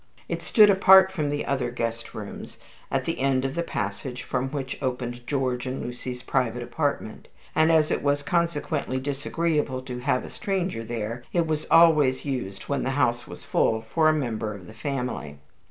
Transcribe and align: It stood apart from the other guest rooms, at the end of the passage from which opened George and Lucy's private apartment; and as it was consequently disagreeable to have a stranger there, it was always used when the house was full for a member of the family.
It 0.27 0.41
stood 0.41 0.71
apart 0.71 1.11
from 1.11 1.29
the 1.29 1.45
other 1.45 1.69
guest 1.69 2.15
rooms, 2.15 2.57
at 2.89 3.05
the 3.05 3.19
end 3.19 3.45
of 3.45 3.53
the 3.53 3.61
passage 3.61 4.23
from 4.23 4.49
which 4.49 4.81
opened 4.81 5.27
George 5.27 5.67
and 5.67 5.79
Lucy's 5.79 6.23
private 6.23 6.63
apartment; 6.63 7.27
and 7.53 7.71
as 7.71 7.91
it 7.91 8.01
was 8.01 8.23
consequently 8.23 8.99
disagreeable 8.99 9.83
to 9.83 9.99
have 9.99 10.23
a 10.25 10.31
stranger 10.31 10.83
there, 10.83 11.21
it 11.33 11.45
was 11.45 11.67
always 11.69 12.25
used 12.25 12.63
when 12.63 12.81
the 12.81 12.89
house 12.97 13.27
was 13.27 13.43
full 13.43 13.83
for 13.93 14.09
a 14.09 14.13
member 14.13 14.55
of 14.55 14.65
the 14.65 14.73
family. 14.73 15.37